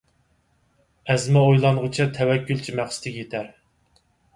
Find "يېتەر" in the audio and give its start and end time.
3.23-3.51